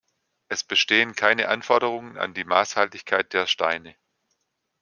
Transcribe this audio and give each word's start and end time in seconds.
Es 0.47 0.63
bestehen 0.63 1.13
keine 1.13 1.47
Anforderungen 1.49 2.17
an 2.17 2.33
die 2.33 2.43
Maßhaltigkeit 2.43 3.33
der 3.33 3.45
Steine. 3.45 3.93